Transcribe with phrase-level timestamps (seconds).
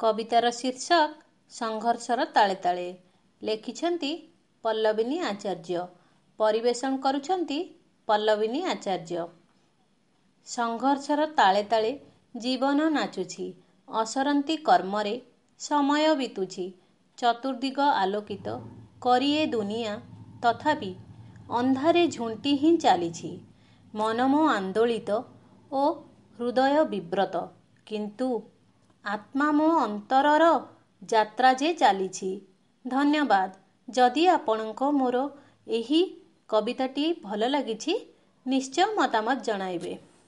[0.00, 1.08] କବିତାର ଶୀର୍ଷକ
[1.52, 2.86] ସଂଘର୍ଷର ତାଳେ ତାଳେ।
[3.42, 4.12] ଲେଖିଛନ୍ତି
[4.64, 5.82] ପଲ୍ଲବିନୀ ଆଚାର୍ଯ୍ୟ।
[6.38, 7.58] ପରିବେଷଣ କରୁଛନ୍ତି
[8.08, 9.26] ପଲ୍ଲବିନୀ ଆଚାର୍ଯ୍ୟ।
[10.46, 11.90] ସଂଘର୍ଷର ତାଳେ ତାଳେ
[12.36, 13.46] ଜୀବନ ନାଚୁଛି।
[13.88, 15.14] ଅସରନ୍ତି କର୍ମରେ
[15.60, 16.66] ସମୟ ବିତୁଛି।
[17.18, 18.56] ଚତୁର୍ଦିଗ ଆଲୋକିତ
[19.00, 19.94] କରି ଏ ଦୁନିଆ
[20.42, 20.90] ତଥାପି
[21.50, 23.32] ଅନ୍ଧାରେ ଝୁଣ୍ଟି ହିଁ ଚାଲିଛି।
[23.94, 25.18] ମନ ମୋ ଆନ୍ଦୋଳିତ
[25.72, 25.82] ଓ
[26.38, 27.44] ହୃଦୟ ବିବ୍ରତ।
[27.86, 28.28] କିନ୍ତୁ
[29.04, 30.44] ଆତ୍ମା ମୋ ଅନ୍ତରର
[31.02, 32.30] ଯାତ୍ରା ଯେ ଚାଲିଛି।
[32.84, 33.50] ଧନ୍ୟବାଦ।
[33.88, 35.16] ଯଦି ଆପଣଙ୍କ ମୋର
[35.66, 36.00] ଏହି
[36.50, 37.94] କବିତାଟି ଭଲ ଲାଗିଛି
[38.46, 39.92] ନିଶ୍ଚୟ ମତାମତ ଜଣାଇବେ।